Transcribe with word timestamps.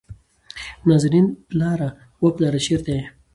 نازنين: 0.87 1.27
پلاره، 1.49 1.89
وه 2.21 2.29
پلاره 2.37 2.59
چېرته 2.67 2.89
يې؟ 2.97 3.05